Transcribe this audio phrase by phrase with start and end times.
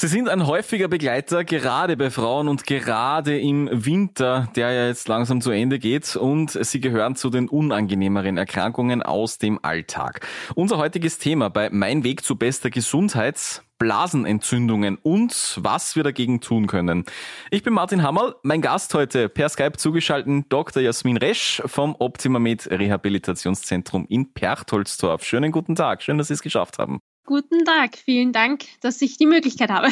[0.00, 5.08] Sie sind ein häufiger Begleiter, gerade bei Frauen und gerade im Winter, der ja jetzt
[5.08, 6.14] langsam zu Ende geht.
[6.14, 10.24] Und Sie gehören zu den unangenehmeren Erkrankungen aus dem Alltag.
[10.54, 13.64] Unser heutiges Thema bei Mein Weg zu bester Gesundheit.
[13.78, 17.04] Blasenentzündungen und was wir dagegen tun können.
[17.50, 20.82] Ich bin Martin Hammerl, mein Gast heute per Skype zugeschaltet Dr.
[20.82, 25.24] Jasmin Resch vom Optimamed Rehabilitationszentrum in Perchtoldsdorf.
[25.24, 26.98] Schönen guten Tag, schön, dass Sie es geschafft haben.
[27.28, 29.88] Guten Tag, vielen Dank, dass ich die Möglichkeit habe.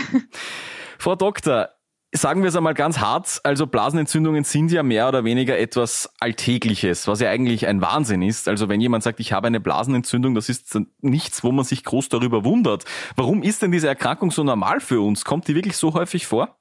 [0.99, 1.69] Frau Doktor,
[2.11, 7.07] sagen wir es einmal ganz hart, also Blasenentzündungen sind ja mehr oder weniger etwas Alltägliches,
[7.07, 8.49] was ja eigentlich ein Wahnsinn ist.
[8.49, 12.09] Also wenn jemand sagt, ich habe eine Blasenentzündung, das ist nichts, wo man sich groß
[12.09, 12.87] darüber wundert.
[13.17, 15.27] Warum ist denn diese Erkrankung so normal für uns?
[15.27, 16.57] Kommt die wirklich so häufig vor?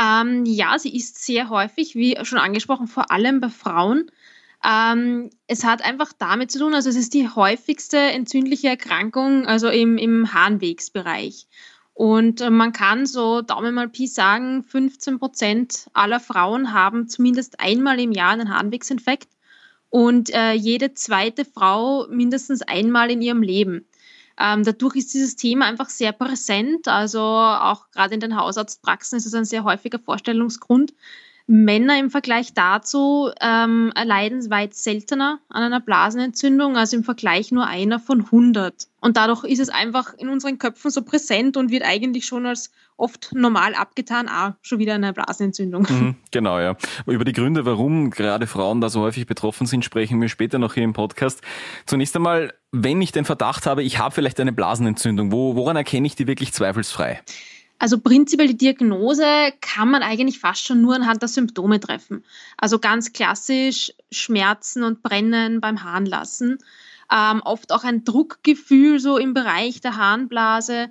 [0.00, 4.10] Ähm, ja, sie ist sehr häufig, wie schon angesprochen, vor allem bei Frauen.
[4.64, 9.68] Ähm, es hat einfach damit zu tun, also es ist die häufigste entzündliche Erkrankung, also
[9.68, 11.46] im, im Harnwegsbereich.
[11.94, 17.60] Und äh, man kann so Daumen mal Pi sagen, 15 Prozent aller Frauen haben zumindest
[17.60, 19.28] einmal im Jahr einen Harnwegsinfekt
[19.90, 23.86] und äh, jede zweite Frau mindestens einmal in ihrem Leben.
[24.38, 26.86] Ähm, dadurch ist dieses Thema einfach sehr präsent.
[26.86, 30.94] Also auch gerade in den Hausarztpraxen ist es ein sehr häufiger Vorstellungsgrund.
[31.50, 37.66] Männer im Vergleich dazu ähm, erleiden weit seltener an einer Blasenentzündung, also im Vergleich nur
[37.66, 38.86] einer von 100.
[39.00, 42.70] Und dadurch ist es einfach in unseren Köpfen so präsent und wird eigentlich schon als
[42.98, 45.86] oft normal abgetan, ah, schon wieder eine Blasenentzündung.
[45.88, 46.76] Mhm, genau, ja.
[47.06, 50.74] Über die Gründe, warum gerade Frauen da so häufig betroffen sind, sprechen wir später noch
[50.74, 51.40] hier im Podcast.
[51.86, 56.06] Zunächst einmal, wenn ich den Verdacht habe, ich habe vielleicht eine Blasenentzündung, wo, woran erkenne
[56.06, 57.22] ich die wirklich zweifelsfrei?
[57.78, 62.24] Also prinzipiell die Diagnose kann man eigentlich fast schon nur anhand der Symptome treffen.
[62.56, 66.58] Also ganz klassisch Schmerzen und Brennen beim Harnlassen.
[67.10, 70.90] Ähm, oft auch ein Druckgefühl so im Bereich der Harnblase.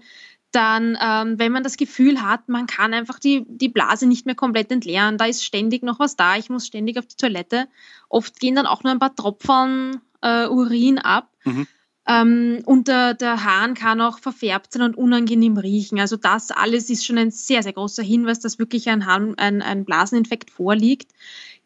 [0.51, 4.33] Dann, ähm, wenn man das Gefühl hat, man kann einfach die, die Blase nicht mehr
[4.33, 7.67] komplett entleeren, da ist ständig noch was da, ich muss ständig auf die Toilette.
[8.07, 11.29] Oft gehen dann auch nur ein paar Tropfen äh, Urin ab.
[11.43, 11.67] Mhm.
[12.07, 15.99] Ähm, und der, der Hahn kann auch verfärbt sein und unangenehm riechen.
[15.99, 19.61] Also das alles ist schon ein sehr, sehr großer Hinweis, dass wirklich ein, Hahn, ein,
[19.61, 21.11] ein Blaseninfekt vorliegt.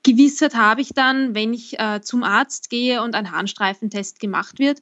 [0.03, 4.81] Gewissheit habe ich dann, wenn ich äh, zum Arzt gehe und ein Harnstreifentest gemacht wird.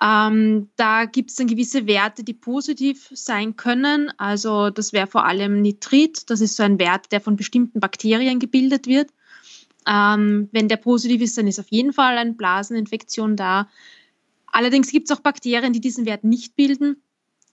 [0.00, 4.10] Ähm, da gibt es dann gewisse Werte, die positiv sein können.
[4.16, 6.30] Also das wäre vor allem Nitrit.
[6.30, 9.10] Das ist so ein Wert, der von bestimmten Bakterien gebildet wird.
[9.86, 13.68] Ähm, wenn der positiv ist, dann ist auf jeden Fall eine Blaseninfektion da.
[14.54, 17.02] Allerdings gibt es auch Bakterien, die diesen Wert nicht bilden.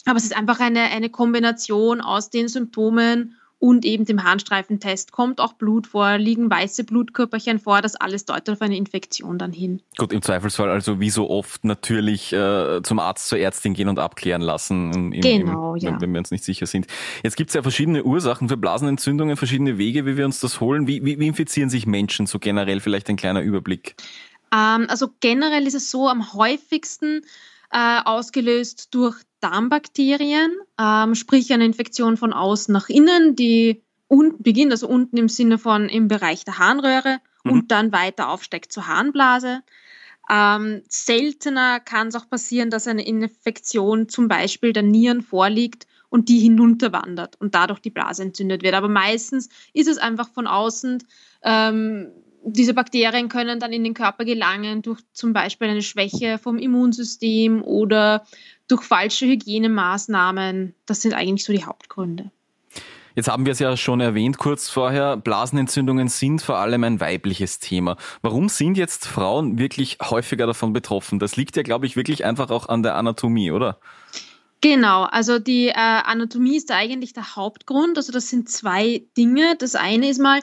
[0.06, 5.12] Aber es ist einfach eine, eine Kombination aus den Symptomen und eben dem Harnstreifentest.
[5.12, 9.52] Kommt auch Blut vor, liegen weiße Blutkörperchen vor, das alles deutet auf eine Infektion dann
[9.52, 9.82] hin.
[9.98, 14.00] Gut, im Zweifelsfall also wie so oft natürlich äh, zum Arzt, zur Ärztin gehen und
[14.00, 16.02] abklären lassen, im, genau, im, ja.
[16.02, 16.88] wenn, wir uns nicht sicher sind.
[17.24, 20.88] Jetzt gibt es ja verschiedene Ursachen für Blasenentzündungen, verschiedene Wege, wie wir uns das holen.
[20.88, 22.80] Wie, wie, wie infizieren sich Menschen so generell?
[22.80, 23.96] Vielleicht ein kleiner Überblick.
[24.54, 27.22] Ähm, also generell ist es so am häufigsten
[27.72, 34.72] äh, ausgelöst durch Darmbakterien, ähm, sprich eine Infektion von außen nach innen, die unten beginnt,
[34.72, 37.52] also unten im Sinne von im Bereich der Harnröhre mhm.
[37.52, 39.62] und dann weiter aufsteigt zur Harnblase.
[40.30, 46.30] Ähm, seltener kann es auch passieren, dass eine Infektion zum Beispiel der Nieren vorliegt und
[46.30, 48.76] die hinunterwandert und dadurch die Blase entzündet wird.
[48.76, 51.04] Aber meistens ist es einfach von außen
[51.44, 52.12] ähm,
[52.44, 57.64] diese Bakterien können dann in den Körper gelangen durch zum Beispiel eine Schwäche vom Immunsystem
[57.64, 58.26] oder
[58.68, 60.74] durch falsche Hygienemaßnahmen.
[60.86, 62.32] Das sind eigentlich so die Hauptgründe.
[63.16, 67.60] Jetzt haben wir es ja schon erwähnt kurz vorher, Blasenentzündungen sind vor allem ein weibliches
[67.60, 67.98] Thema.
[68.22, 71.20] Warum sind jetzt Frauen wirklich häufiger davon betroffen?
[71.20, 73.80] Das liegt ja, glaube ich, wirklich einfach auch an der Anatomie, oder?
[74.62, 77.98] Genau, also die äh, Anatomie ist eigentlich der Hauptgrund.
[77.98, 79.56] Also das sind zwei Dinge.
[79.58, 80.40] Das eine ist mal,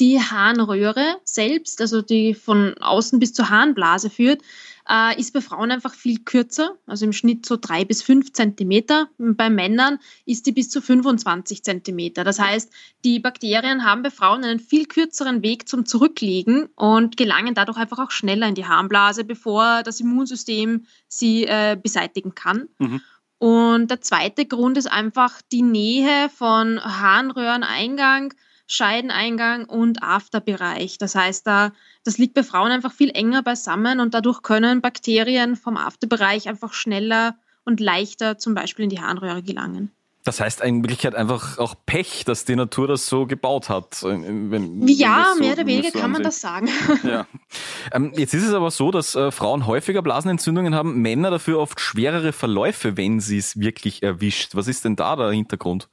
[0.00, 4.42] die Harnröhre selbst, also die von außen bis zur Harnblase führt,
[4.88, 9.08] äh, ist bei Frauen einfach viel kürzer, also im Schnitt so drei bis fünf Zentimeter.
[9.18, 12.24] Bei Männern ist die bis zu 25 Zentimeter.
[12.24, 12.72] Das heißt,
[13.04, 17.98] die Bakterien haben bei Frauen einen viel kürzeren Weg zum Zurücklegen und gelangen dadurch einfach
[17.98, 22.68] auch schneller in die Harnblase, bevor das Immunsystem sie äh, beseitigen kann.
[22.78, 23.00] Mhm.
[23.38, 28.34] Und der zweite Grund ist einfach die Nähe von Harnröhreneingang
[28.68, 30.98] Scheideneingang und Afterbereich.
[30.98, 31.72] Das heißt, da,
[32.04, 36.74] das liegt bei Frauen einfach viel enger beisammen und dadurch können Bakterien vom Afterbereich einfach
[36.74, 39.90] schneller und leichter zum Beispiel in die Harnröhre gelangen.
[40.24, 44.02] Das heißt in Wirklichkeit einfach auch Pech, dass die Natur das so gebaut hat.
[44.02, 44.20] Äh,
[44.50, 46.68] wenn, ja, so, mehr oder weniger so kann man das sagen.
[47.02, 47.26] Ja.
[47.92, 51.80] Ähm, jetzt ist es aber so, dass äh, Frauen häufiger Blasenentzündungen haben, Männer dafür oft
[51.80, 54.54] schwerere Verläufe, wenn sie es wirklich erwischt.
[54.54, 55.88] Was ist denn da der Hintergrund?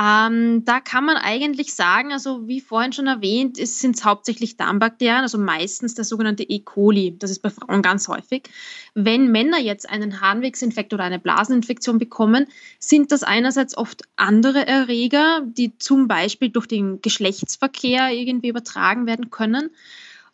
[0.00, 5.22] Ähm, da kann man eigentlich sagen, also wie vorhin schon erwähnt, es sind hauptsächlich Darmbakterien,
[5.22, 6.60] also meistens der sogenannte E.
[6.60, 7.16] coli.
[7.16, 8.50] Das ist bei Frauen ganz häufig.
[8.94, 12.46] Wenn Männer jetzt einen Harnwegsinfekt oder eine Blaseninfektion bekommen,
[12.80, 19.30] sind das einerseits oft andere Erreger, die zum Beispiel durch den Geschlechtsverkehr irgendwie übertragen werden
[19.30, 19.70] können.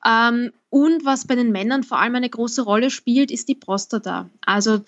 [0.06, 4.30] Ähm, und was bei den Männern vor allem eine große Rolle spielt, ist die Prostata.
[4.40, 4.80] Also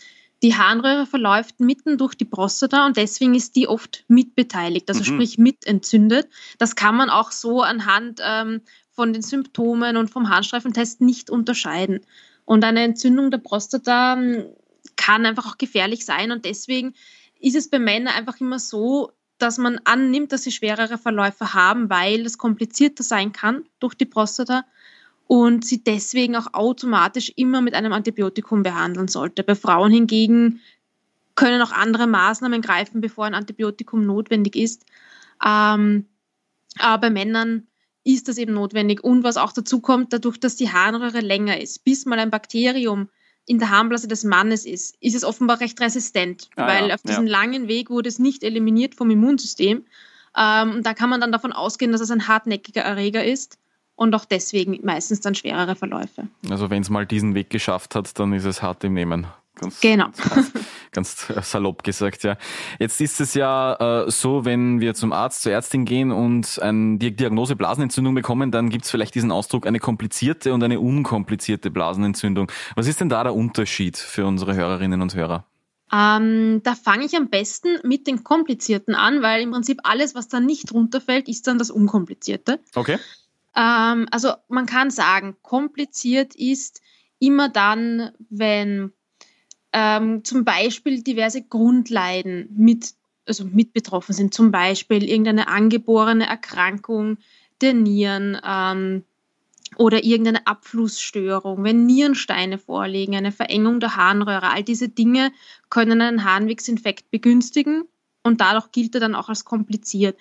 [0.42, 5.04] die Harnröhre verläuft mitten durch die Prostata und deswegen ist die oft mitbeteiligt, also mhm.
[5.04, 6.28] sprich mitentzündet.
[6.58, 12.00] Das kann man auch so anhand ähm, von den Symptomen und vom Harnstreifentest nicht unterscheiden.
[12.44, 14.46] Und eine Entzündung der Prostata ähm,
[14.96, 16.94] kann einfach auch gefährlich sein und deswegen
[17.40, 21.90] ist es bei Männern einfach immer so, dass man annimmt, dass sie schwerere Verläufe haben,
[21.90, 24.64] weil es komplizierter sein kann durch die Prostata
[25.32, 29.43] und sie deswegen auch automatisch immer mit einem Antibiotikum behandeln sollte.
[29.43, 30.61] Bei Frauen hingegen
[31.37, 34.84] können auch andere Maßnahmen greifen, bevor ein Antibiotikum notwendig ist.
[35.43, 36.05] Ähm,
[36.79, 37.67] aber bei Männern
[38.05, 39.02] ist das eben notwendig.
[39.02, 43.08] Und was auch dazu kommt, dadurch, dass die Harnröhre länger ist, bis mal ein Bakterium
[43.46, 47.00] in der Harnblase des Mannes ist, ist es offenbar recht resistent, ah, weil ja, auf
[47.00, 47.32] diesem ja.
[47.32, 49.87] langen Weg wurde es nicht eliminiert vom Immunsystem.
[50.37, 53.56] Ähm, da kann man dann davon ausgehen, dass es ein hartnäckiger Erreger ist
[53.94, 56.28] und auch deswegen meistens dann schwerere Verläufe.
[56.50, 59.26] Also wenn es mal diesen Weg geschafft hat, dann ist es hart im Nehmen.
[59.54, 60.06] Ganz, genau.
[60.92, 62.36] Ganz, ganz, salopp gesagt, ja.
[62.78, 66.98] Jetzt ist es ja äh, so, wenn wir zum Arzt, zur Ärztin gehen und eine
[66.98, 72.50] Diagnose Blasenentzündung bekommen, dann gibt es vielleicht diesen Ausdruck eine komplizierte und eine unkomplizierte Blasenentzündung.
[72.76, 75.46] Was ist denn da der Unterschied für unsere Hörerinnen und Hörer?
[75.92, 80.28] Ähm, da fange ich am besten mit den komplizierten an, weil im Prinzip alles, was
[80.28, 82.60] da nicht runterfällt, ist dann das Unkomplizierte.
[82.74, 82.98] Okay.
[83.56, 86.81] Ähm, also man kann sagen, kompliziert ist
[87.19, 88.93] immer dann, wenn
[89.72, 92.94] ähm, zum Beispiel diverse Grundleiden mit,
[93.26, 97.19] also mit betroffen sind, zum Beispiel irgendeine angeborene Erkrankung
[97.60, 99.04] der Nieren ähm,
[99.76, 105.32] oder irgendeine Abflussstörung, wenn Nierensteine vorliegen, eine Verengung der Harnröhre, all diese Dinge
[105.70, 107.84] können einen Harnwegsinfekt begünstigen
[108.22, 110.19] und dadurch gilt er dann auch als kompliziert.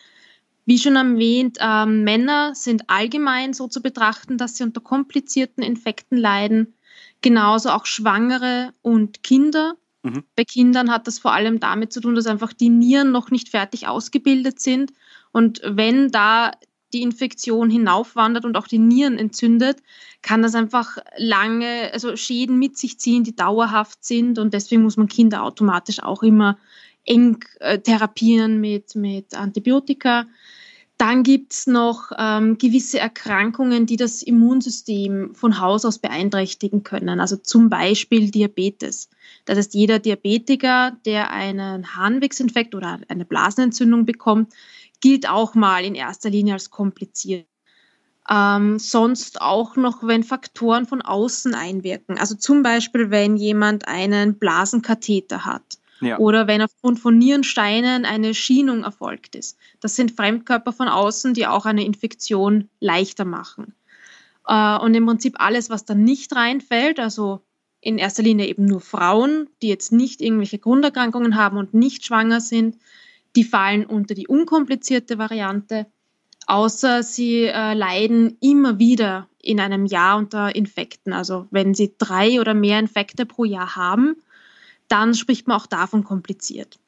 [0.66, 6.18] Wie schon erwähnt, äh, Männer sind allgemein so zu betrachten, dass sie unter komplizierten Infekten
[6.18, 6.74] leiden.
[7.22, 9.76] Genauso auch Schwangere und Kinder.
[10.04, 10.24] Mhm.
[10.36, 13.50] Bei Kindern hat das vor allem damit zu tun, dass einfach die Nieren noch nicht
[13.50, 14.94] fertig ausgebildet sind.
[15.32, 16.52] Und wenn da
[16.94, 19.82] die Infektion hinaufwandert und auch die Nieren entzündet,
[20.22, 24.40] kann das einfach lange, also Schäden mit sich ziehen, die dauerhaft sind.
[24.40, 26.58] Und deswegen muss man Kinder automatisch auch immer
[27.06, 30.26] eng äh, therapieren mit, mit Antibiotika.
[30.98, 37.20] Dann gibt es noch ähm, gewisse Erkrankungen, die das Immunsystem von Haus aus beeinträchtigen können.
[37.20, 39.10] Also zum Beispiel Diabetes.
[39.46, 44.54] Das heißt, jeder Diabetiker, der einen Harnwegsinfekt oder eine Blasenentzündung bekommt,
[45.00, 47.48] gilt auch mal in erster Linie als kompliziert.
[48.30, 52.20] Ähm, sonst auch noch, wenn Faktoren von außen einwirken.
[52.20, 56.18] Also zum Beispiel, wenn jemand einen Blasenkatheter hat ja.
[56.18, 59.58] Oder wenn aufgrund von Nierensteinen eine Schienung erfolgt ist.
[59.80, 63.76] Das sind Fremdkörper von außen, die auch eine Infektion leichter machen.
[64.48, 67.42] Äh, und im Prinzip alles, was da nicht reinfällt, also
[67.82, 72.42] in erster Linie eben nur Frauen, die jetzt nicht irgendwelche Grunderkrankungen haben und nicht schwanger
[72.42, 72.78] sind,
[73.36, 75.88] die fallen unter die unkomplizierte Variante,
[76.48, 81.14] außer sie äh, leiden immer wieder in einem Jahr unter Infekten.
[81.14, 84.18] Also wenn sie drei oder mehr Infekte pro Jahr haben,
[84.92, 86.80] dann spricht man auch davon kompliziert.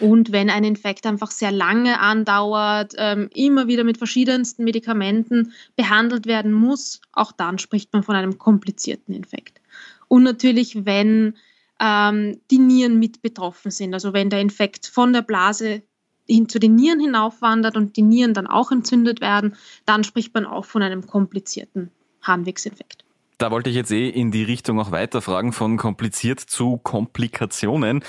[0.00, 6.26] Und wenn ein Infekt einfach sehr lange andauert, ähm, immer wieder mit verschiedensten Medikamenten behandelt
[6.26, 9.60] werden muss, auch dann spricht man von einem komplizierten Infekt.
[10.08, 11.34] Und natürlich, wenn
[11.80, 15.82] ähm, die Nieren mit betroffen sind, also wenn der Infekt von der Blase
[16.28, 20.44] hin zu den Nieren hinaufwandert und die Nieren dann auch entzündet werden, dann spricht man
[20.44, 21.90] auch von einem komplizierten
[22.22, 23.05] Harnwegsinfekt.
[23.38, 28.02] Da wollte ich jetzt eh in die Richtung auch weiterfragen, von kompliziert zu Komplikationen.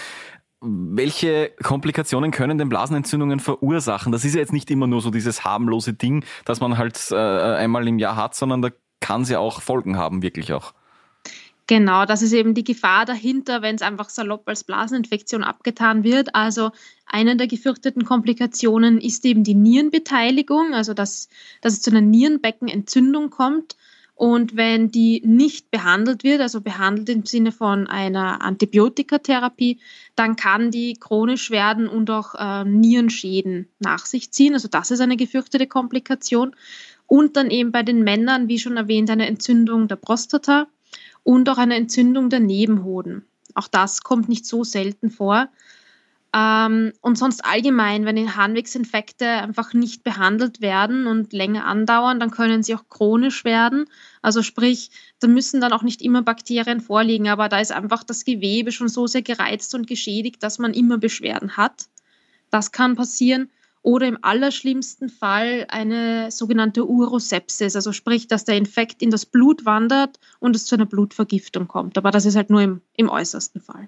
[0.61, 4.11] Welche Komplikationen können denn Blasenentzündungen verursachen?
[4.11, 7.15] Das ist ja jetzt nicht immer nur so dieses harmlose Ding, das man halt äh,
[7.15, 8.69] einmal im Jahr hat, sondern da
[9.01, 10.73] kann es ja auch Folgen haben, wirklich auch.
[11.67, 16.33] Genau, das ist eben die Gefahr dahinter, wenn es einfach salopp als Blaseninfektion abgetan wird.
[16.33, 16.71] Also
[17.05, 21.27] eine der gefürchteten Komplikationen ist eben die Nierenbeteiligung, also dass,
[21.59, 23.75] dass es zu einer Nierenbeckenentzündung kommt.
[24.17, 29.79] Und wenn die nicht behandelt wird, also behandelt im Sinne von einer Antibiotikatherapie,
[30.15, 34.55] dann kann die chronisch werden und auch äh, Nierenschäden nach sich ziehen.
[34.55, 36.55] Also das ist eine gefürchtete Komplikation.
[37.05, 40.65] Und dann eben bei den Männern, wie schon erwähnt, eine Entzündung der Prostata
[41.21, 43.23] und auch eine Entzündung der Nebenhoden.
[43.53, 45.47] Auch das kommt nicht so selten vor.
[46.37, 52.29] Ähm, und sonst allgemein, wenn die Harnwegsinfekte einfach nicht behandelt werden und länger andauern, dann
[52.29, 53.85] können sie auch chronisch werden.
[54.21, 58.23] Also sprich, da müssen dann auch nicht immer Bakterien vorliegen, aber da ist einfach das
[58.23, 61.87] Gewebe schon so sehr gereizt und geschädigt, dass man immer Beschwerden hat.
[62.51, 63.49] Das kann passieren.
[63.81, 69.65] Oder im allerschlimmsten Fall eine sogenannte Urosepsis, also sprich, dass der Infekt in das Blut
[69.65, 71.97] wandert und es zu einer Blutvergiftung kommt.
[71.97, 73.87] Aber das ist halt nur im, im äußersten Fall.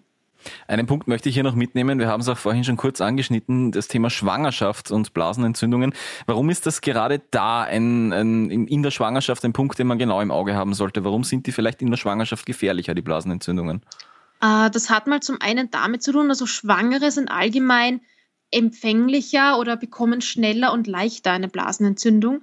[0.68, 2.00] Einen Punkt möchte ich hier noch mitnehmen.
[2.00, 5.94] Wir haben es auch vorhin schon kurz angeschnitten, das Thema Schwangerschaft und Blasenentzündungen.
[6.26, 10.22] Warum ist das gerade da ein, ein, in der Schwangerschaft ein Punkt, den man genau
[10.22, 11.04] im Auge haben sollte?
[11.04, 13.82] Warum sind die vielleicht in der Schwangerschaft gefährlicher, die Blasenentzündungen?
[14.42, 18.02] Äh, das hat mal zum einen damit zu tun, also Schwangere sind allgemein
[18.52, 22.42] empfänglicher oder bekommen schneller und leichter eine Blasenentzündung.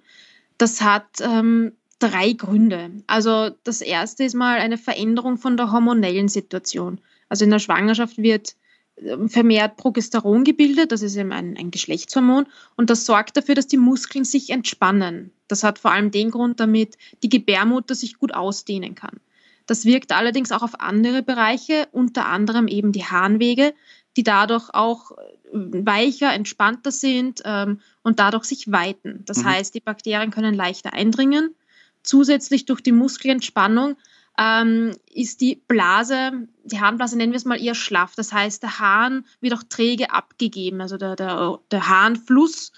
[0.59, 2.91] Das hat ähm, drei Gründe.
[3.07, 7.01] Also das erste ist mal eine Veränderung von der hormonellen Situation.
[7.29, 8.57] Also in der Schwangerschaft wird
[8.97, 13.67] ähm, vermehrt Progesteron gebildet, das ist eben ein, ein, Geschlechtshormon, und das sorgt dafür, dass
[13.67, 15.33] die Muskeln sich entspannen.
[15.49, 19.21] Das hat vor allem den Grund, damit die Gebärmutter sich gut ausdehnen kann.
[19.67, 23.75] Das wirkt allerdings auch auf andere Bereiche, unter anderem eben die Harnwege,
[24.17, 25.17] die dadurch auch äh,
[25.53, 29.23] weicher, entspannter sind ähm, und dadurch sich weiten.
[29.27, 29.47] Das mhm.
[29.47, 31.55] heißt, die Bakterien können leichter eindringen.
[32.03, 33.97] Zusätzlich durch die Muskelentspannung
[34.39, 38.15] ähm, ist die Blase, die Harnblase nennen wir es mal eher schlaff.
[38.17, 40.81] Das heißt, der Hahn wird auch träge abgegeben.
[40.81, 42.73] Also der, der, der Harnfluss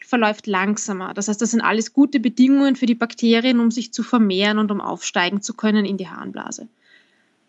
[0.00, 1.14] verläuft langsamer.
[1.14, 4.70] Das heißt, das sind alles gute Bedingungen für die Bakterien, um sich zu vermehren und
[4.70, 6.68] um aufsteigen zu können in die Harnblase.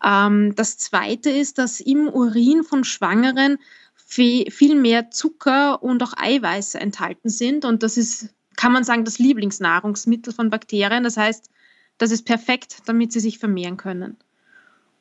[0.02, 3.58] Ähm, das Zweite ist, dass im Urin von Schwangeren
[4.06, 7.64] viel mehr Zucker und auch Eiweiße enthalten sind.
[7.64, 11.04] Und das ist, kann man sagen, das Lieblingsnahrungsmittel von Bakterien.
[11.04, 11.50] Das heißt,
[11.98, 14.16] das ist perfekt, damit sie sich vermehren können.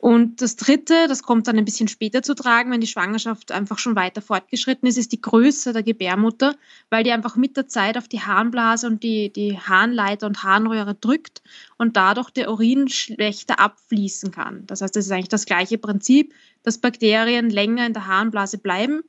[0.04, 3.80] Und das Dritte, das kommt dann ein bisschen später zu tragen, wenn die Schwangerschaft einfach
[3.80, 6.58] schon weiter fortgeschritten ist, ist die Größe der Gebärmutter,
[6.90, 10.94] weil die einfach mit der Zeit auf die Harnblase und die, die Harnleiter und Harnröhre
[10.94, 11.42] drückt
[11.78, 14.68] und dadurch der Urin schlechter abfließen kann.
[14.68, 16.34] Das heißt, das ist eigentlich das gleiche Prinzip,
[16.64, 19.04] dass Bakterien länger in der Harnblase bleiben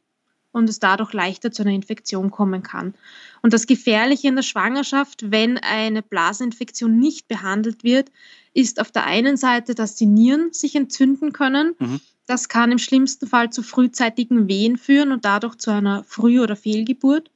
[0.54, 2.94] und es dadurch leichter zu einer Infektion kommen kann.
[3.42, 8.12] Und das Gefährliche in der Schwangerschaft, wenn eine Blaseninfektion nicht behandelt wird,
[8.54, 11.74] ist auf der einen Seite, dass die Nieren sich entzünden können.
[11.78, 12.00] Mhm.
[12.26, 16.54] Das kann im schlimmsten Fall zu frühzeitigen Wehen führen und dadurch zu einer Früh- oder
[16.54, 17.30] Fehlgeburt.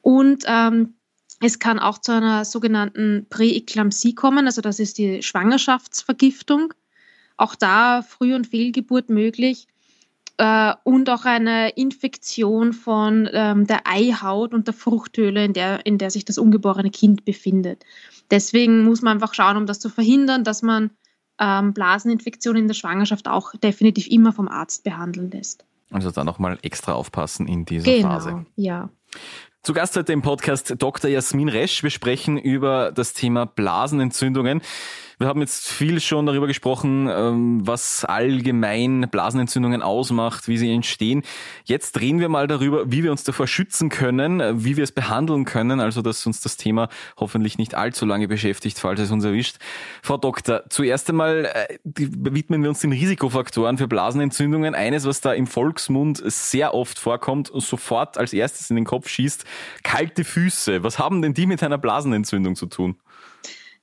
[0.00, 0.94] Und ähm,
[1.40, 6.72] es kann auch zu einer sogenannten Präeklampsie kommen, also das ist die Schwangerschaftsvergiftung.
[7.36, 9.68] Auch da Früh- und Fehlgeburt möglich
[10.38, 15.98] äh, und auch eine Infektion von ähm, der Eihaut und der Fruchthöhle, in der, in
[15.98, 17.84] der sich das ungeborene Kind befindet.
[18.30, 20.90] Deswegen muss man einfach schauen, um das zu verhindern, dass man
[21.40, 25.64] ähm, Blaseninfektionen in der Schwangerschaft auch definitiv immer vom Arzt behandeln lässt.
[25.90, 28.46] Also da nochmal extra aufpassen in dieser genau, Phase.
[28.56, 28.90] Ja.
[29.62, 31.10] Zu Gast heute im Podcast Dr.
[31.10, 31.82] Jasmin Resch.
[31.82, 34.62] Wir sprechen über das Thema Blasenentzündungen.
[35.20, 41.24] Wir haben jetzt viel schon darüber gesprochen, ähm, was allgemein Blasenentzündungen ausmacht, wie sie entstehen.
[41.64, 44.92] Jetzt drehen wir mal darüber, wie wir uns davor schützen können, äh, wie wir es
[44.92, 49.24] behandeln können, also dass uns das Thema hoffentlich nicht allzu lange beschäftigt, falls es uns
[49.24, 49.56] erwischt.
[50.04, 54.76] Frau Doktor, zuerst einmal äh, widmen wir uns den Risikofaktoren für Blasenentzündungen.
[54.76, 59.08] Eines, was da im Volksmund sehr oft vorkommt und sofort als erstes in den Kopf
[59.08, 59.44] schießt,
[59.82, 60.84] kalte Füße.
[60.84, 62.94] Was haben denn die mit einer Blasenentzündung zu tun?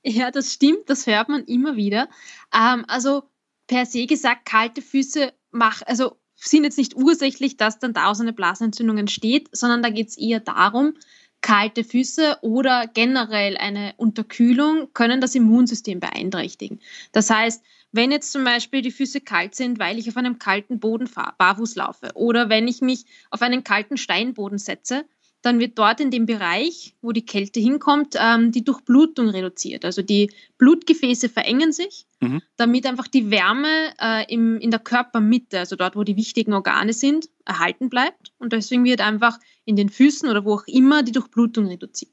[0.08, 2.08] Ja, das stimmt, das hört man immer wieder.
[2.54, 3.24] Ähm, also
[3.66, 8.32] per se gesagt, kalte Füße mach, also sind jetzt nicht ursächlich, dass dann daraus eine
[8.32, 10.94] Blasenentzündung entsteht, sondern da geht es eher darum,
[11.40, 16.78] kalte Füße oder generell eine Unterkühlung können das Immunsystem beeinträchtigen.
[17.10, 20.78] Das heißt, wenn jetzt zum Beispiel die Füße kalt sind, weil ich auf einem kalten
[20.78, 25.04] Boden barfuß laufe oder wenn ich mich auf einen kalten Steinboden setze,
[25.46, 29.84] dann wird dort in dem Bereich, wo die Kälte hinkommt, ähm, die Durchblutung reduziert.
[29.84, 32.42] Also die Blutgefäße verengen sich, mhm.
[32.56, 36.92] damit einfach die Wärme äh, im, in der Körpermitte, also dort, wo die wichtigen Organe
[36.92, 38.32] sind, erhalten bleibt.
[38.38, 42.12] Und deswegen wird einfach in den Füßen oder wo auch immer die Durchblutung reduziert.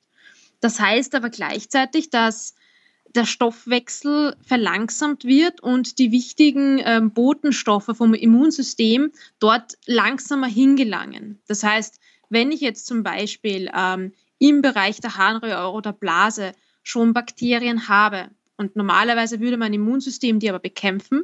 [0.59, 2.53] Das heißt aber gleichzeitig, dass
[3.15, 11.39] der Stoffwechsel verlangsamt wird und die wichtigen ähm, Botenstoffe vom Immunsystem dort langsamer hingelangen.
[11.47, 11.99] Das heißt,
[12.33, 18.29] wenn ich jetzt zum Beispiel ähm, im Bereich der Harnröhre oder Blase schon Bakterien habe
[18.57, 21.23] Und normalerweise würde mein Immunsystem die aber bekämpfen.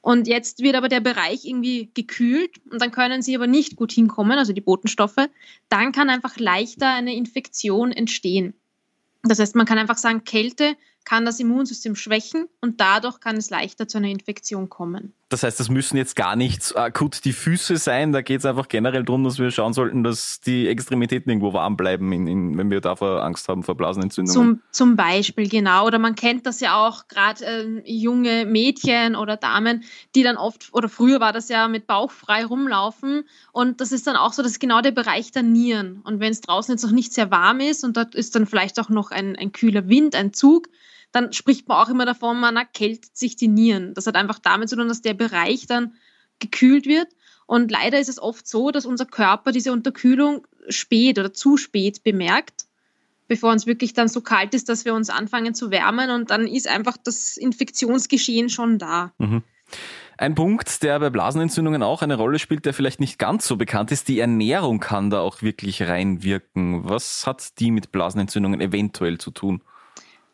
[0.00, 3.90] Und jetzt wird aber der Bereich irgendwie gekühlt und dann können sie aber nicht gut
[3.90, 5.28] hinkommen, also die Botenstoffe.
[5.70, 8.52] Dann kann einfach leichter eine Infektion entstehen.
[9.22, 13.48] Das heißt, man kann einfach sagen, Kälte kann das Immunsystem schwächen und dadurch kann es
[13.50, 15.14] leichter zu einer Infektion kommen.
[15.34, 18.12] Das heißt, das müssen jetzt gar nicht akut die Füße sein.
[18.12, 21.76] Da geht es einfach generell darum, dass wir schauen sollten, dass die Extremitäten irgendwo warm
[21.76, 24.32] bleiben, in, in, wenn wir davor Angst haben vor Blasenentzündungen.
[24.32, 25.88] Zum, zum Beispiel, genau.
[25.88, 29.82] Oder man kennt das ja auch, gerade äh, junge Mädchen oder Damen,
[30.14, 33.24] die dann oft, oder früher war das ja mit Bauch frei rumlaufen.
[33.50, 36.00] Und das ist dann auch so, das ist genau der Bereich der Nieren.
[36.04, 38.78] Und wenn es draußen jetzt noch nicht sehr warm ist und dort ist dann vielleicht
[38.78, 40.68] auch noch ein, ein kühler Wind, ein Zug,
[41.14, 43.94] dann spricht man auch immer davon, man erkältet sich die Nieren.
[43.94, 45.94] Das hat einfach damit zu tun, dass der Bereich dann
[46.40, 47.08] gekühlt wird.
[47.46, 52.02] Und leider ist es oft so, dass unser Körper diese Unterkühlung spät oder zu spät
[52.02, 52.64] bemerkt,
[53.28, 56.48] bevor uns wirklich dann so kalt ist, dass wir uns anfangen zu wärmen und dann
[56.48, 59.12] ist einfach das Infektionsgeschehen schon da.
[59.18, 59.42] Mhm.
[60.16, 63.92] Ein Punkt, der bei Blasenentzündungen auch eine Rolle spielt, der vielleicht nicht ganz so bekannt
[63.92, 66.88] ist, die Ernährung kann da auch wirklich reinwirken.
[66.88, 69.62] Was hat die mit Blasenentzündungen eventuell zu tun?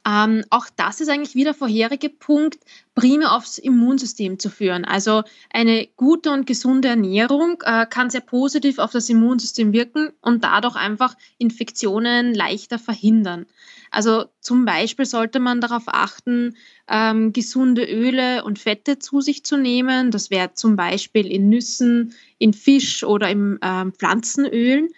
[0.06, 2.60] Ähm, auch das ist eigentlich wie der vorherige Punkt,
[2.94, 4.86] primär aufs Immunsystem zu führen.
[4.86, 10.42] Also eine gute und gesunde Ernährung äh, kann sehr positiv auf das Immunsystem wirken und
[10.42, 13.46] dadurch einfach Infektionen leichter verhindern.
[13.90, 16.56] Also zum Beispiel sollte man darauf achten,
[16.88, 20.10] ähm, gesunde Öle und Fette zu sich zu nehmen.
[20.10, 24.88] Das wäre zum Beispiel in Nüssen, in Fisch oder in ähm, Pflanzenölen.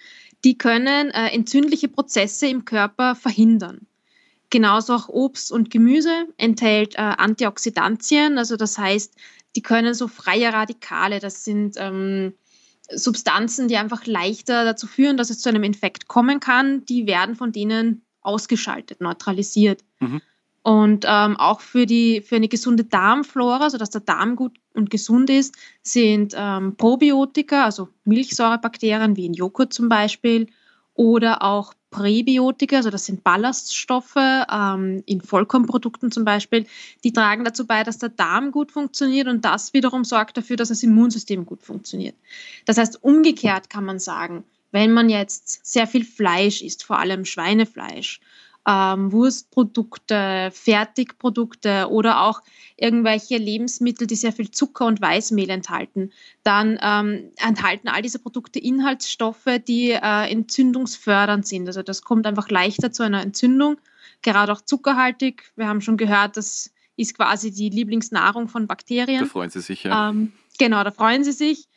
[0.45, 3.87] Die können äh, entzündliche Prozesse im Körper verhindern.
[4.53, 9.17] Genauso auch Obst und Gemüse enthält äh, Antioxidantien, also das heißt,
[9.57, 12.35] die können so freie Radikale, das sind ähm,
[12.91, 17.35] Substanzen, die einfach leichter dazu führen, dass es zu einem Infekt kommen kann, die werden
[17.35, 19.81] von denen ausgeschaltet, neutralisiert.
[20.01, 20.21] Mhm.
[20.63, 25.31] Und ähm, auch für, die, für eine gesunde Darmflora, sodass der Darm gut und gesund
[25.31, 30.49] ist, sind ähm, Probiotika, also Milchsäurebakterien wie in Joghurt zum Beispiel,
[30.93, 36.67] oder auch Präbiotika, also das sind Ballaststoffe ähm, in Vollkornprodukten zum Beispiel,
[37.05, 40.71] die tragen dazu bei, dass der Darm gut funktioniert und das wiederum sorgt dafür, dass
[40.71, 42.17] das Immunsystem gut funktioniert.
[42.65, 47.25] Das heißt, umgekehrt kann man sagen, wenn man jetzt sehr viel Fleisch isst, vor allem
[47.25, 48.21] Schweinefleisch,
[48.67, 52.41] ähm, Wurstprodukte, Fertigprodukte oder auch
[52.77, 58.59] irgendwelche Lebensmittel, die sehr viel Zucker und Weißmehl enthalten, dann ähm, enthalten all diese Produkte
[58.59, 61.67] Inhaltsstoffe, die äh, entzündungsfördernd sind.
[61.67, 63.79] Also das kommt einfach leichter zu einer Entzündung,
[64.23, 65.53] gerade auch zuckerhaltig.
[65.57, 69.21] Wir haben schon gehört, das ist quasi die Lieblingsnahrung von Bakterien.
[69.21, 70.11] Da freuen sie sich, ja.
[70.11, 71.69] Ähm, genau, da freuen sie sich.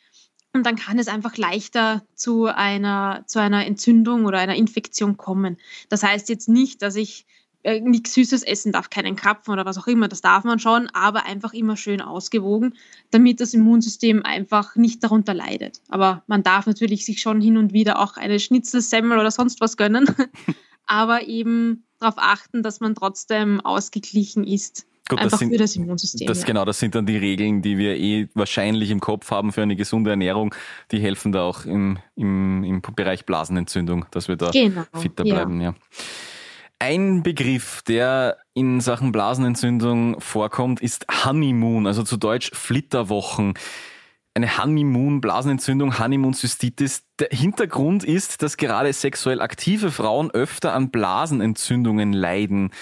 [0.56, 5.58] Und dann kann es einfach leichter zu einer, zu einer Entzündung oder einer Infektion kommen.
[5.88, 7.26] Das heißt jetzt nicht, dass ich
[7.62, 10.88] äh, nichts Süßes essen darf, keinen Krapfen oder was auch immer, das darf man schon,
[10.94, 12.74] aber einfach immer schön ausgewogen,
[13.10, 15.80] damit das Immunsystem einfach nicht darunter leidet.
[15.88, 19.76] Aber man darf natürlich sich schon hin und wieder auch eine Schnitzelsemmel oder sonst was
[19.76, 20.06] gönnen,
[20.86, 24.86] aber eben darauf achten, dass man trotzdem ausgeglichen ist.
[25.08, 26.26] Gut, Einfach das sind, für das Immunsystem.
[26.26, 26.46] Das, ja.
[26.46, 29.76] Genau, das sind dann die Regeln, die wir eh wahrscheinlich im Kopf haben für eine
[29.76, 30.52] gesunde Ernährung.
[30.90, 35.60] Die helfen da auch im, im, im Bereich Blasenentzündung, dass wir da genau, fitter bleiben.
[35.60, 35.74] Ja.
[36.80, 43.54] Ein Begriff, der in Sachen Blasenentzündung vorkommt, ist Honeymoon, also zu Deutsch Flitterwochen.
[44.34, 47.04] Eine Honeymoon-Blasenentzündung, Honeymoon-Cystitis.
[47.18, 52.72] Der Hintergrund ist, dass gerade sexuell aktive Frauen öfter an Blasenentzündungen leiden.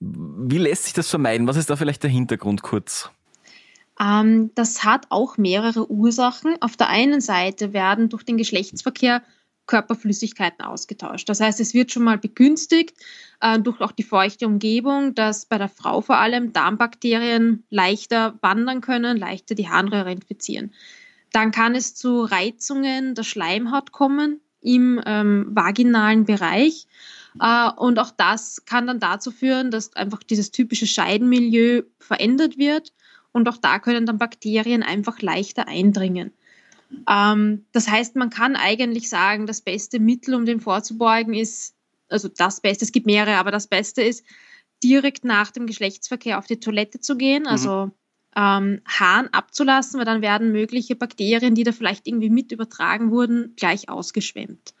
[0.00, 1.46] Wie lässt sich das vermeiden?
[1.46, 3.10] Was ist da vielleicht der Hintergrund kurz?
[4.00, 6.56] Ähm, das hat auch mehrere Ursachen.
[6.60, 9.22] Auf der einen Seite werden durch den Geschlechtsverkehr
[9.66, 11.28] Körperflüssigkeiten ausgetauscht.
[11.28, 12.96] Das heißt, es wird schon mal begünstigt
[13.40, 18.80] äh, durch auch die feuchte Umgebung, dass bei der Frau vor allem Darmbakterien leichter wandern
[18.80, 20.72] können, leichter die Harnröhre infizieren.
[21.32, 26.86] Dann kann es zu Reizungen der Schleimhaut kommen im ähm, vaginalen Bereich.
[27.40, 32.92] Äh, und auch das kann dann dazu führen, dass einfach dieses typische Scheidenmilieu verändert wird
[33.32, 36.32] und auch da können dann Bakterien einfach leichter eindringen.
[37.08, 41.74] Ähm, das heißt, man kann eigentlich sagen, das beste Mittel, um dem vorzubeugen, ist,
[42.08, 44.24] also das Beste, es gibt mehrere, aber das Beste ist,
[44.82, 47.48] direkt nach dem Geschlechtsverkehr auf die Toilette zu gehen, mhm.
[47.48, 47.90] also
[48.36, 53.54] ähm, Hahn abzulassen, weil dann werden mögliche Bakterien, die da vielleicht irgendwie mit übertragen wurden,
[53.56, 54.74] gleich ausgeschwemmt.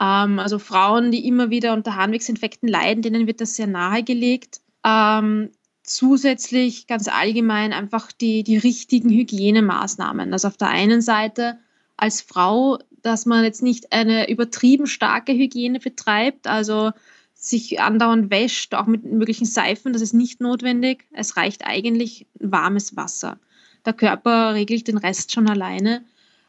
[0.00, 4.60] Ähm, also Frauen, die immer wieder unter Harnwegsinfekten leiden, denen wird das sehr nahegelegt.
[4.84, 5.50] Ähm,
[5.82, 10.32] zusätzlich ganz allgemein einfach die, die richtigen Hygienemaßnahmen.
[10.32, 11.58] Also auf der einen Seite
[11.96, 16.92] als Frau, dass man jetzt nicht eine übertrieben starke Hygiene betreibt, also
[17.34, 21.04] sich andauernd wäscht, auch mit möglichen Seifen, das ist nicht notwendig.
[21.12, 23.38] Es reicht eigentlich warmes Wasser.
[23.84, 26.02] Der Körper regelt den Rest schon alleine.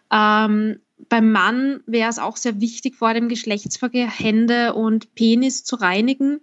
[0.10, 0.80] Ähm,
[1.10, 6.42] beim Mann wäre es auch sehr wichtig, vor dem Geschlechtsverkehr Hände und Penis zu reinigen.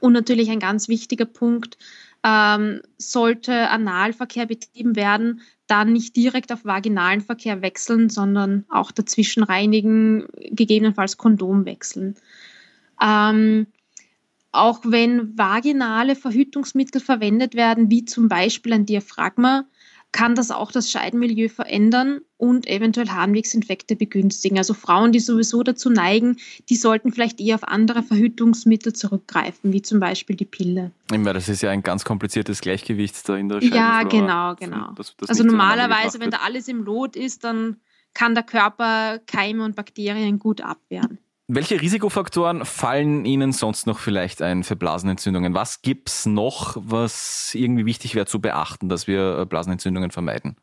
[0.00, 1.78] Und natürlich ein ganz wichtiger Punkt,
[2.22, 9.42] ähm, sollte Analverkehr betrieben werden, dann nicht direkt auf vaginalen Verkehr wechseln, sondern auch dazwischen
[9.42, 12.16] reinigen, gegebenenfalls Kondom wechseln.
[13.00, 13.66] Ähm,
[14.52, 19.64] auch wenn vaginale Verhütungsmittel verwendet werden, wie zum Beispiel ein Diaphragma,
[20.16, 24.56] kann das auch das Scheidenmilieu verändern und eventuell Harnwegsinfekte begünstigen.
[24.56, 26.38] Also Frauen, die sowieso dazu neigen,
[26.70, 30.90] die sollten vielleicht eher auf andere Verhütungsmittel zurückgreifen, wie zum Beispiel die Pille.
[31.12, 33.62] Immer, das ist ja ein ganz kompliziertes Gleichgewicht da in der.
[33.62, 34.92] Ja, genau, genau.
[34.96, 37.76] Das, das also normalerweise, wenn da alles im Lot ist, dann
[38.14, 41.18] kann der Körper Keime und Bakterien gut abwehren.
[41.48, 45.54] Welche Risikofaktoren fallen Ihnen sonst noch vielleicht ein für Blasenentzündungen?
[45.54, 50.56] Was gibt's noch, was irgendwie wichtig wäre zu beachten, dass wir äh, Blasenentzündungen vermeiden?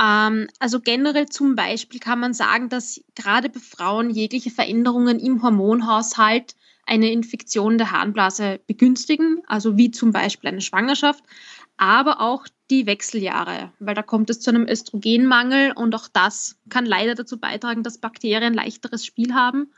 [0.00, 5.42] Ähm, also generell zum Beispiel kann man sagen, dass gerade bei Frauen jegliche Veränderungen im
[5.42, 11.22] Hormonhaushalt eine Infektion der Harnblase begünstigen, also wie zum Beispiel eine Schwangerschaft,
[11.76, 16.86] aber auch die Wechseljahre, weil da kommt es zu einem Östrogenmangel und auch das kann
[16.86, 19.70] leider dazu beitragen, dass Bakterien leichteres Spiel haben.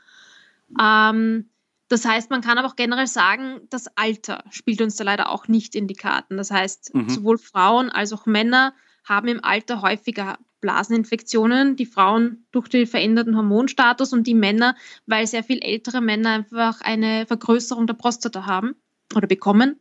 [0.79, 1.49] Ähm,
[1.89, 5.47] das heißt, man kann aber auch generell sagen, das Alter spielt uns da leider auch
[5.47, 6.37] nicht in die Karten.
[6.37, 7.09] Das heißt, mhm.
[7.09, 13.35] sowohl Frauen als auch Männer haben im Alter häufiger Blaseninfektionen, die Frauen durch den veränderten
[13.35, 18.75] Hormonstatus und die Männer, weil sehr viel ältere Männer einfach eine Vergrößerung der Prostata haben
[19.13, 19.79] oder bekommen.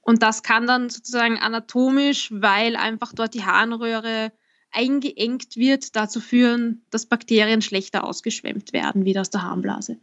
[0.00, 4.32] Und das kann dann sozusagen anatomisch, weil einfach dort die Harnröhre
[4.74, 9.96] eingeengt wird, dazu führen, dass Bakterien schlechter ausgeschwemmt werden, wie aus der Harnblase.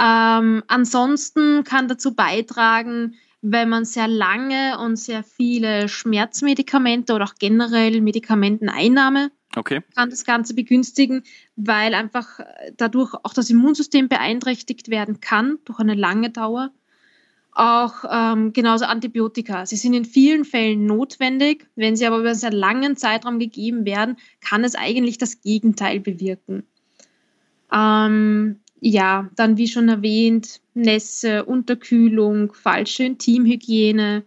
[0.00, 7.34] Ähm, ansonsten kann dazu beitragen, wenn man sehr lange und sehr viele Schmerzmedikamente oder auch
[7.38, 9.82] generell Medikamenteneinnahme okay.
[9.94, 11.22] kann das Ganze begünstigen,
[11.56, 12.40] weil einfach
[12.76, 16.72] dadurch auch das Immunsystem beeinträchtigt werden kann durch eine lange Dauer
[17.58, 19.66] auch ähm, genauso Antibiotika.
[19.66, 21.66] Sie sind in vielen Fällen notwendig.
[21.74, 25.98] Wenn sie aber über einen sehr langen Zeitraum gegeben werden, kann es eigentlich das Gegenteil
[25.98, 26.62] bewirken.
[27.72, 34.22] Ähm, ja, dann wie schon erwähnt, Nässe, Unterkühlung, falsche Intimhygiene,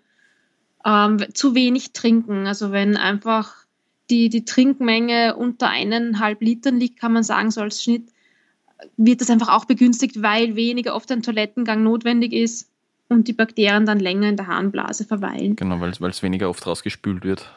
[0.85, 2.47] ähm, zu wenig trinken.
[2.47, 3.65] Also wenn einfach
[4.09, 8.09] die, die Trinkmenge unter eineinhalb Litern liegt, kann man sagen, so als Schnitt,
[8.97, 12.70] wird das einfach auch begünstigt, weil weniger oft ein Toilettengang notwendig ist
[13.11, 15.55] und die Bakterien dann länger in der Harnblase verweilen.
[15.57, 17.51] Genau, weil es weniger oft rausgespült wird.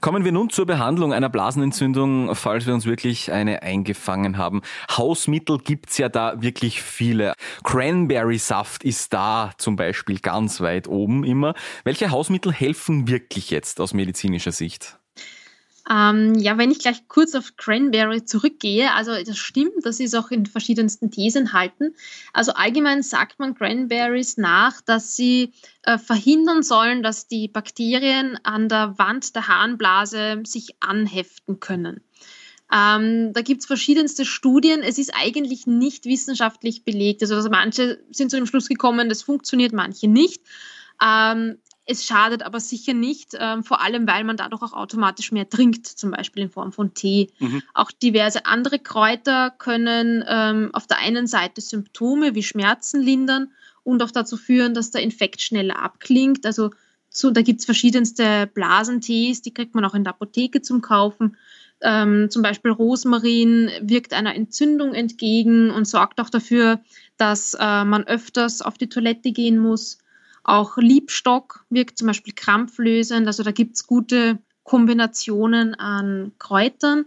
[0.00, 4.62] Kommen wir nun zur Behandlung einer Blasenentzündung, falls wir uns wirklich eine eingefangen haben.
[4.90, 7.34] Hausmittel gibt's ja da wirklich viele.
[7.64, 11.54] Cranberry-Saft ist da zum Beispiel ganz weit oben immer.
[11.84, 14.98] Welche Hausmittel helfen wirklich jetzt aus medizinischer Sicht?
[15.90, 20.30] Ähm, ja, wenn ich gleich kurz auf Cranberry zurückgehe, also das stimmt, das ist auch
[20.30, 21.94] in verschiedensten Thesen enthalten.
[22.32, 28.70] Also allgemein sagt man Cranberries nach, dass sie äh, verhindern sollen, dass die Bakterien an
[28.70, 32.00] der Wand der Harnblase sich anheften können.
[32.72, 34.82] Ähm, da gibt es verschiedenste Studien.
[34.82, 37.20] Es ist eigentlich nicht wissenschaftlich belegt.
[37.22, 40.40] Also, also manche sind zu dem Schluss gekommen, das funktioniert, manche nicht.
[41.04, 45.48] Ähm, es schadet aber sicher nicht, ähm, vor allem weil man dadurch auch automatisch mehr
[45.48, 47.30] trinkt, zum Beispiel in Form von Tee.
[47.38, 47.62] Mhm.
[47.74, 54.02] Auch diverse andere Kräuter können ähm, auf der einen Seite Symptome wie Schmerzen lindern und
[54.02, 56.46] auch dazu führen, dass der Infekt schneller abklingt.
[56.46, 56.70] Also
[57.10, 61.36] so, da gibt es verschiedenste Blasentees, die kriegt man auch in der Apotheke zum Kaufen.
[61.82, 66.80] Ähm, zum Beispiel Rosmarin wirkt einer Entzündung entgegen und sorgt auch dafür,
[67.18, 69.98] dass äh, man öfters auf die Toilette gehen muss.
[70.44, 77.06] Auch Liebstock wirkt zum Beispiel krampflösend, also da gibt es gute Kombinationen an Kräutern.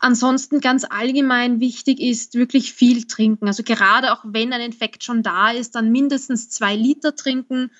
[0.00, 3.48] Ansonsten ganz allgemein wichtig ist wirklich viel trinken.
[3.48, 7.70] Also gerade auch wenn ein Infekt schon da ist, dann mindestens zwei Liter trinken.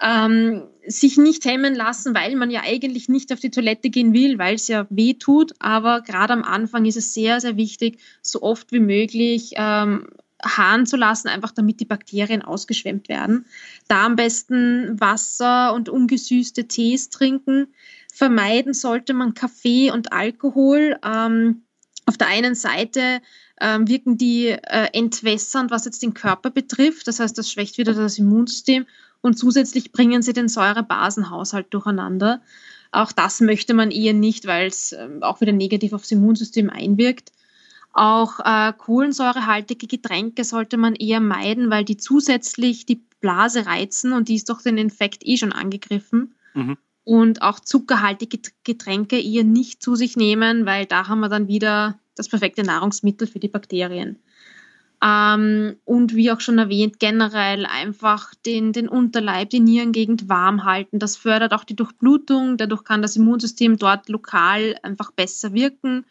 [0.00, 4.38] Ähm, sich nicht hemmen lassen, weil man ja eigentlich nicht auf die Toilette gehen will,
[4.38, 5.54] weil es ja weh tut.
[5.58, 10.06] Aber gerade am Anfang ist es sehr, sehr wichtig, so oft wie möglich ähm,
[10.44, 13.46] Hahn zu lassen, einfach damit die Bakterien ausgeschwemmt werden.
[13.88, 17.68] Da am besten Wasser und ungesüßte Tees trinken.
[18.12, 20.98] Vermeiden sollte man Kaffee und Alkohol.
[21.04, 21.62] Ähm,
[22.06, 23.20] auf der einen Seite
[23.60, 27.08] ähm, wirken die äh, entwässernd, was jetzt den Körper betrifft.
[27.08, 28.86] Das heißt, das schwächt wieder das Immunsystem
[29.20, 32.40] und zusätzlich bringen sie den Säurebasenhaushalt durcheinander.
[32.90, 37.32] Auch das möchte man eher nicht, weil es äh, auch wieder negativ aufs Immunsystem einwirkt.
[37.92, 44.28] Auch äh, kohlensäurehaltige Getränke sollte man eher meiden, weil die zusätzlich die Blase reizen und
[44.28, 46.34] die ist durch den Infekt eh schon angegriffen.
[46.54, 46.76] Mhm.
[47.04, 51.98] Und auch zuckerhaltige Getränke eher nicht zu sich nehmen, weil da haben wir dann wieder
[52.14, 54.18] das perfekte Nahrungsmittel für die Bakterien.
[55.02, 60.98] Ähm, und wie auch schon erwähnt, generell einfach den, den Unterleib, die Nierengegend warm halten.
[60.98, 62.56] Das fördert auch die Durchblutung.
[62.56, 66.04] Dadurch kann das Immunsystem dort lokal einfach besser wirken,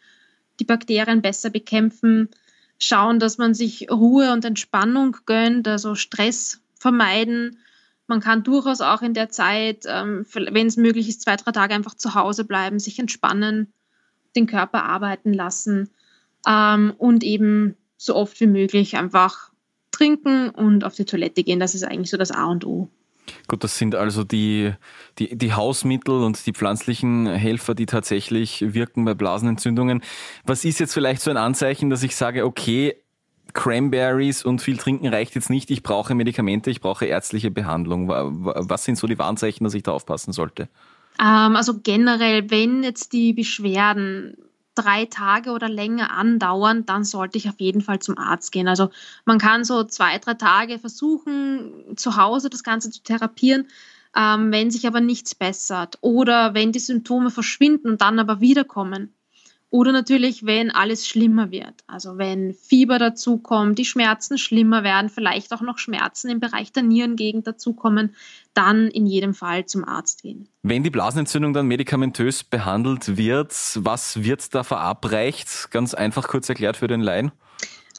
[0.60, 2.28] die Bakterien besser bekämpfen.
[2.78, 7.58] Schauen, dass man sich Ruhe und Entspannung gönnt, also Stress vermeiden.
[8.06, 11.74] Man kann durchaus auch in der Zeit, ähm, wenn es möglich ist, zwei, drei Tage
[11.74, 13.72] einfach zu Hause bleiben, sich entspannen,
[14.36, 15.90] den Körper arbeiten lassen
[16.46, 19.50] ähm, und eben so oft wie möglich einfach
[19.90, 21.60] trinken und auf die Toilette gehen.
[21.60, 22.88] Das ist eigentlich so das A und O.
[23.46, 24.72] Gut, das sind also die,
[25.18, 30.02] die, die Hausmittel und die pflanzlichen Helfer, die tatsächlich wirken bei Blasenentzündungen.
[30.44, 32.96] Was ist jetzt vielleicht so ein Anzeichen, dass ich sage, okay,
[33.54, 38.08] Cranberries und viel trinken reicht jetzt nicht, ich brauche Medikamente, ich brauche ärztliche Behandlung.
[38.08, 40.68] Was sind so die Warnzeichen, dass ich da aufpassen sollte?
[41.20, 44.36] Ähm, also generell, wenn jetzt die Beschwerden
[44.78, 48.68] drei Tage oder länger andauern, dann sollte ich auf jeden Fall zum Arzt gehen.
[48.68, 48.90] Also
[49.24, 53.66] man kann so zwei, drei Tage versuchen, zu Hause das Ganze zu therapieren.
[54.16, 59.12] Ähm, wenn sich aber nichts bessert oder wenn die Symptome verschwinden und dann aber wiederkommen,
[59.70, 61.74] oder natürlich, wenn alles schlimmer wird.
[61.86, 66.82] Also wenn Fieber dazukommt, die Schmerzen schlimmer werden, vielleicht auch noch Schmerzen im Bereich der
[66.82, 68.14] Nierengegend dazukommen,
[68.54, 70.48] dann in jedem Fall zum Arzt gehen.
[70.62, 75.70] Wenn die Blasenentzündung dann medikamentös behandelt wird, was wird da verabreicht?
[75.70, 77.30] Ganz einfach kurz erklärt für den Laien.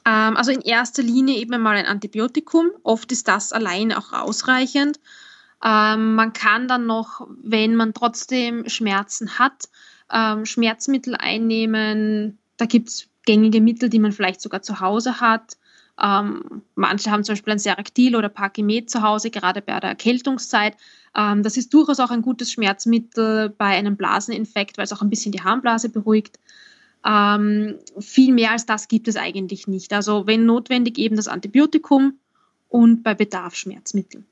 [0.05, 2.71] Ähm, also in erster Linie eben mal ein Antibiotikum.
[2.81, 4.99] Oft ist das allein auch ausreichend.
[5.63, 9.69] Ähm, man kann dann noch, wenn man trotzdem Schmerzen hat,
[10.11, 12.37] ähm, Schmerzmittel einnehmen.
[12.57, 15.57] Da gibt es gängige Mittel, die man vielleicht sogar zu Hause hat.
[16.01, 20.75] Ähm, manche haben zum Beispiel ein Seraktil oder Pakimet zu Hause, gerade bei der Erkältungszeit.
[21.15, 25.09] Ähm, das ist durchaus auch ein gutes Schmerzmittel bei einem Blaseninfekt, weil es auch ein
[25.09, 26.39] bisschen die Harnblase beruhigt.
[27.05, 29.93] Ähm, viel mehr als das gibt es eigentlich nicht.
[29.93, 32.19] Also wenn notwendig eben das Antibiotikum
[32.67, 34.23] und bei Bedarf Schmerzmittel.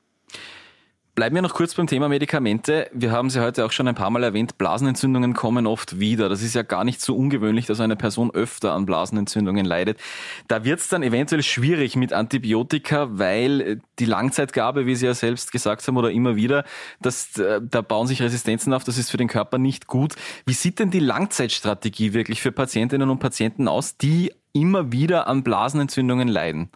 [1.17, 2.91] Bleiben wir noch kurz beim Thema Medikamente.
[2.93, 4.59] Wir haben sie heute auch schon ein paar Mal erwähnt.
[4.59, 6.29] Blasenentzündungen kommen oft wieder.
[6.29, 9.99] Das ist ja gar nicht so ungewöhnlich, dass eine Person öfter an Blasenentzündungen leidet.
[10.47, 15.51] Da wird es dann eventuell schwierig mit Antibiotika, weil die Langzeitgabe, wie Sie ja selbst
[15.51, 16.65] gesagt haben oder immer wieder,
[17.01, 18.83] dass, äh, da bauen sich Resistenzen auf.
[18.83, 20.13] Das ist für den Körper nicht gut.
[20.45, 25.41] Wie sieht denn die Langzeitstrategie wirklich für Patientinnen und Patienten aus, die immer wieder an
[25.41, 26.69] Blasenentzündungen leiden?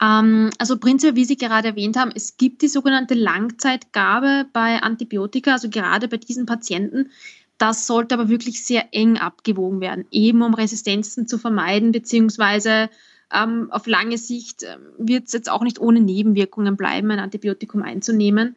[0.00, 5.52] Ähm, also prinzipiell, wie Sie gerade erwähnt haben, es gibt die sogenannte Langzeitgabe bei Antibiotika,
[5.52, 7.10] also gerade bei diesen Patienten.
[7.58, 12.88] Das sollte aber wirklich sehr eng abgewogen werden, eben um Resistenzen zu vermeiden, beziehungsweise
[13.32, 17.82] ähm, auf lange Sicht ähm, wird es jetzt auch nicht ohne Nebenwirkungen bleiben, ein Antibiotikum
[17.82, 18.56] einzunehmen.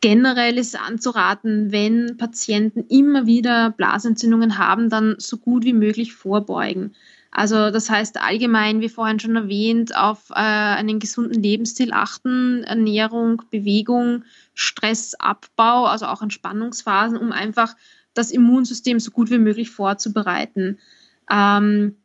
[0.00, 6.94] Generell ist anzuraten, wenn Patienten immer wieder Blasentzündungen haben, dann so gut wie möglich vorbeugen.
[7.36, 13.42] Also das heißt allgemein, wie vorhin schon erwähnt, auf äh, einen gesunden Lebensstil achten, Ernährung,
[13.50, 14.22] Bewegung,
[14.54, 17.74] Stressabbau, also auch Entspannungsphasen, um einfach
[18.14, 20.78] das Immunsystem so gut wie möglich vorzubereiten.
[21.28, 21.96] Ähm,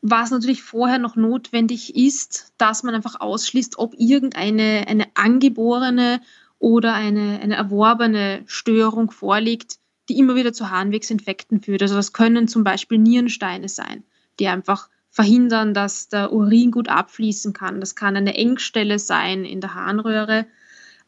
[0.00, 6.20] was natürlich vorher noch notwendig ist, dass man einfach ausschließt, ob irgendeine eine angeborene
[6.60, 11.82] oder eine, eine erworbene Störung vorliegt, die immer wieder zu Harnwegsinfekten führt.
[11.82, 14.04] Also das können zum Beispiel Nierensteine sein
[14.42, 17.80] die einfach verhindern, dass der Urin gut abfließen kann.
[17.80, 20.46] Das kann eine Engstelle sein in der Harnröhre.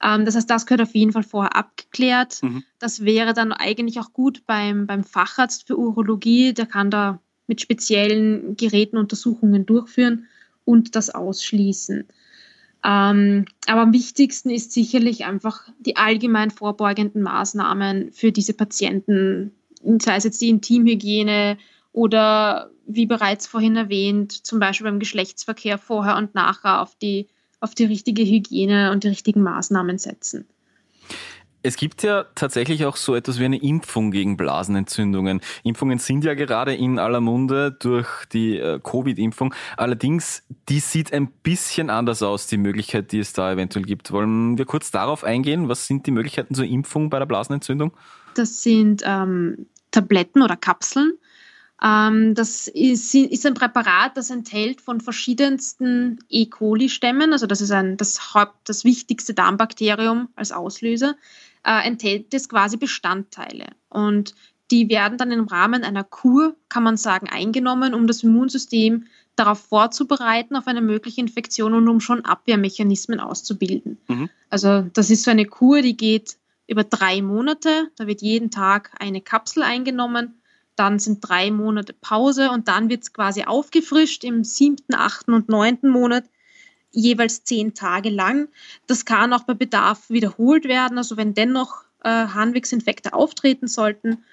[0.03, 2.43] Ähm, das heißt, das gehört auf jeden Fall vorher abgeklärt.
[2.43, 2.63] Mhm.
[2.79, 6.53] Das wäre dann eigentlich auch gut beim, beim Facharzt für Urologie.
[6.53, 7.19] Der kann da
[7.49, 10.27] mit speziellen Geräten Untersuchungen durchführen
[10.65, 12.05] und das ausschließen.
[12.85, 19.53] Ähm, aber am wichtigsten ist sicherlich einfach die allgemein vorbeugenden Maßnahmen für diese Patienten,
[20.03, 21.57] sei es jetzt die Intimhygiene,
[21.93, 27.29] oder wie bereits vorhin erwähnt, zum Beispiel beim Geschlechtsverkehr vorher und nachher auf die,
[27.61, 30.47] auf die richtige Hygiene und die richtigen Maßnahmen setzen.
[31.67, 35.41] Es gibt ja tatsächlich auch so etwas wie eine Impfung gegen Blasenentzündungen.
[35.63, 39.55] Impfungen sind ja gerade in aller Munde durch die äh, Covid-Impfung.
[39.79, 44.13] Allerdings, die sieht ein bisschen anders aus, die Möglichkeit, die es da eventuell gibt.
[44.13, 45.67] Wollen wir kurz darauf eingehen?
[45.71, 47.93] Was sind die Möglichkeiten zur Impfung bei der Blasenentzündung?
[48.35, 51.15] Das sind ähm, Tabletten oder Kapseln,
[51.87, 56.47] das ist, ist, ein Präparat, das enthält von verschiedensten E.
[56.47, 61.15] coli-Stämmen, also das ist ein, das, Haupt, das wichtigste Darmbakterium als Auslöser,
[61.63, 63.67] äh, enthält es quasi Bestandteile.
[63.91, 64.35] Und
[64.71, 69.61] Die werden dann im Rahmen einer Kur, kann man sagen, eingenommen, um das Immunsystem darauf
[69.61, 73.99] vorzubereiten, auf eine mögliche Infektion und um schon Abwehrmechanismen auszubilden.
[74.09, 74.31] Mhm.
[74.49, 77.91] Also das ist so eine Kur, die geht über drei Monate.
[77.97, 80.41] Da wird jeden Tag eine Kapsel eingenommen.
[80.77, 85.49] Dann sind drei Monate Pause und dann wird es quasi aufgefrischt im siebten, achten und
[85.49, 86.25] neunten Monat
[86.91, 88.49] jeweils zehn Tage lang.
[88.87, 90.99] Das kann auch bei Bedarf wiederholt werden.
[90.99, 94.25] Also wenn dennoch äh, Harnwegsinfekte auftreten sollten,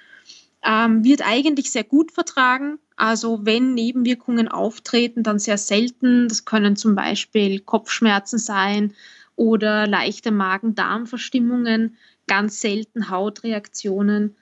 [0.64, 2.80] ähm, wird eigentlich sehr gut vertragen.
[2.96, 6.28] Also wenn Nebenwirkungen auftreten, dann sehr selten.
[6.28, 8.94] Das können zum Beispiel Kopfschmerzen sein
[9.36, 14.36] oder leichte Magen-Darm-Verstimmungen, ganz selten Hautreaktionen.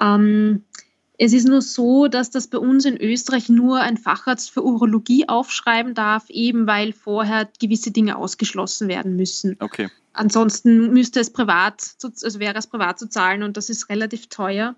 [0.00, 0.64] Ähm,
[1.16, 5.28] es ist nur so, dass das bei uns in Österreich nur ein Facharzt für Urologie
[5.28, 9.56] aufschreiben darf, eben weil vorher gewisse Dinge ausgeschlossen werden müssen.
[9.60, 9.88] Okay.
[10.12, 14.74] Ansonsten müsste es privat, also wäre es privat zu zahlen und das ist relativ teuer.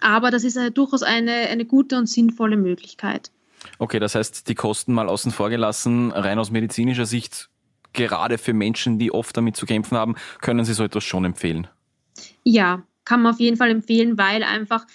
[0.00, 3.30] Aber das ist durchaus eine, eine gute und sinnvolle Möglichkeit.
[3.78, 7.48] Okay, das heißt, die Kosten mal außen vor gelassen, rein aus medizinischer Sicht,
[7.92, 11.68] gerade für Menschen, die oft damit zu kämpfen haben, können Sie so etwas schon empfehlen?
[12.42, 14.86] Ja, kann man auf jeden Fall empfehlen, weil einfach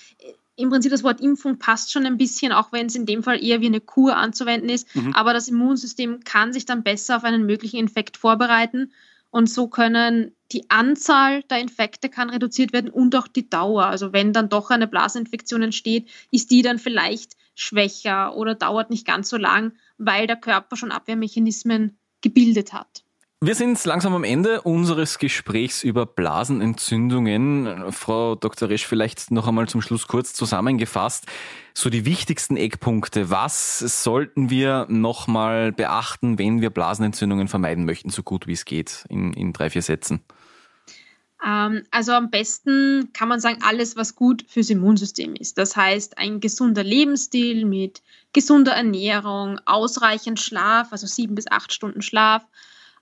[0.59, 3.41] im Prinzip das Wort Impfung passt schon ein bisschen, auch wenn es in dem Fall
[3.41, 4.93] eher wie eine Kur anzuwenden ist.
[4.93, 5.13] Mhm.
[5.13, 8.91] Aber das Immunsystem kann sich dann besser auf einen möglichen Infekt vorbereiten.
[9.31, 13.85] Und so können die Anzahl der Infekte kann reduziert werden und auch die Dauer.
[13.85, 19.07] Also wenn dann doch eine Blasinfektion entsteht, ist die dann vielleicht schwächer oder dauert nicht
[19.07, 23.03] ganz so lang, weil der Körper schon Abwehrmechanismen gebildet hat.
[23.41, 27.89] Wir sind langsam am Ende unseres Gesprächs über Blasenentzündungen.
[27.93, 28.67] Frau Dr.
[28.67, 31.25] Resch, vielleicht noch einmal zum Schluss kurz zusammengefasst.
[31.73, 33.29] So die wichtigsten Eckpunkte.
[33.29, 39.05] Was sollten wir nochmal beachten, wenn wir Blasenentzündungen vermeiden möchten, so gut wie es geht,
[39.07, 40.19] in, in drei, vier Sätzen?
[41.41, 45.57] Ähm, also am besten kann man sagen, alles, was gut fürs Immunsystem ist.
[45.57, 48.01] Das heißt, ein gesunder Lebensstil mit
[48.33, 52.45] gesunder Ernährung, ausreichend Schlaf, also sieben bis acht Stunden Schlaf,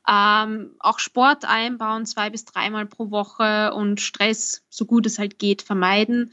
[0.09, 5.37] ähm, auch Sport einbauen, zwei bis dreimal pro Woche und Stress, so gut es halt
[5.37, 6.31] geht, vermeiden.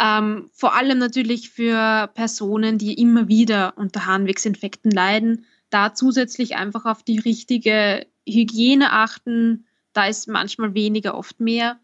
[0.00, 6.84] Ähm, vor allem natürlich für Personen, die immer wieder unter Harnwegsinfekten leiden, da zusätzlich einfach
[6.84, 9.66] auf die richtige Hygiene achten.
[9.92, 11.78] Da ist manchmal weniger, oft mehr.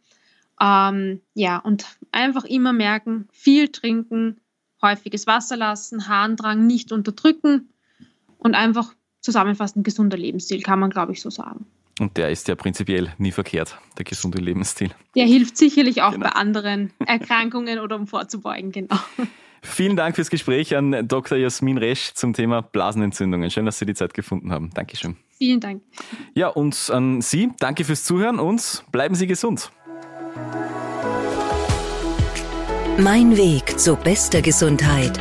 [0.60, 4.40] Ähm, ja, und einfach immer merken, viel trinken,
[4.82, 7.68] häufiges Wasser lassen, Harndrang nicht unterdrücken
[8.38, 8.94] und einfach
[9.28, 11.66] zusammenfassend gesunder Lebensstil, kann man, glaube ich, so sagen.
[12.00, 14.90] Und der ist ja prinzipiell nie verkehrt, der gesunde Lebensstil.
[15.14, 16.24] Der hilft sicherlich auch genau.
[16.24, 18.96] bei anderen Erkrankungen oder um vorzubeugen, genau.
[19.60, 21.36] Vielen Dank fürs Gespräch an Dr.
[21.36, 23.50] Jasmin Resch zum Thema Blasenentzündungen.
[23.50, 24.70] Schön, dass Sie die Zeit gefunden haben.
[24.72, 25.16] Dankeschön.
[25.36, 25.82] Vielen Dank.
[26.34, 29.70] Ja, und an Sie, danke fürs Zuhören und bleiben Sie gesund.
[32.96, 35.20] Mein Weg zu bester Gesundheit